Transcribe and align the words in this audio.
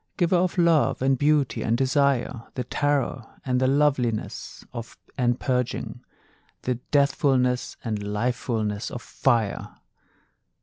Giver 0.17 0.37
of 0.37 0.57
Love, 0.57 1.03
and 1.03 1.15
Beauty, 1.15 1.61
and 1.61 1.77
Desire, 1.77 2.45
The 2.55 2.63
terror, 2.63 3.35
and 3.45 3.61
the 3.61 3.67
loveliness, 3.67 4.65
and 5.15 5.39
purging, 5.39 6.01
The 6.63 6.79
deathfulness 6.91 7.77
and 7.85 7.99
lifefulness 8.01 8.89
of 8.89 9.03
fire! 9.03 9.75